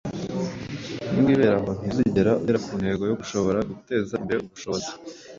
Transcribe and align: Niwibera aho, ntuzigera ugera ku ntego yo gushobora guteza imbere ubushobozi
Niwibera 1.11 1.55
aho, 1.59 1.71
ntuzigera 1.79 2.31
ugera 2.41 2.59
ku 2.65 2.71
ntego 2.81 3.03
yo 3.09 3.15
gushobora 3.21 3.59
guteza 3.69 4.11
imbere 4.21 4.39
ubushobozi 4.41 4.91